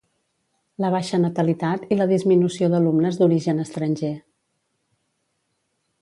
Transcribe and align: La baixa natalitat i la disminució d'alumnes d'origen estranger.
La 0.83 0.89
baixa 0.95 1.19
natalitat 1.25 1.85
i 1.95 1.99
la 1.99 2.09
disminució 2.13 2.71
d'alumnes 2.73 3.19
d'origen 3.21 3.65
estranger. 3.67 4.13